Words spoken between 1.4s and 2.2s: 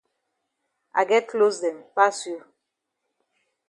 dem pass